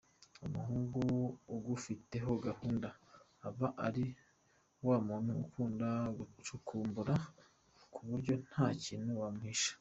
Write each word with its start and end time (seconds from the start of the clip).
Umuhungu 0.45 1.01
ugufiteho 1.55 2.31
gahunda, 2.45 2.89
aba 3.47 3.67
ari 3.87 4.05
wa 4.87 4.97
muntu 5.07 5.31
ukunda 5.43 5.87
gucukumbura, 6.17 7.15
ku 7.93 7.99
buryo 8.09 8.33
nta 8.49 8.67
kintu 8.83 9.11
wamuhisha. 9.21 9.69